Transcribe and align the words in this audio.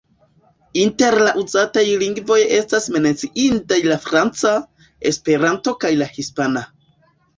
Inter 0.83 1.17
la 1.25 1.33
uzataj 1.41 1.83
lingvoj 2.03 2.39
estas 2.59 2.89
menciindaj 2.95 3.79
la 3.93 3.99
franca, 4.07 4.55
Esperanto 5.13 5.75
kaj 5.85 5.93
la 6.01 6.09
hispana. 6.17 6.65